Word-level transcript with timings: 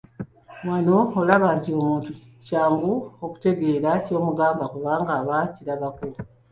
Wano 0.67 0.97
olaba 1.19 1.47
nti 1.57 1.69
omuntu 1.79 2.11
kyangu 2.45 2.93
okutegeera 3.25 3.91
ky’omugamba 4.05 4.63
kubanga 4.73 5.11
aba 5.19 5.33
akirabako. 5.45 6.05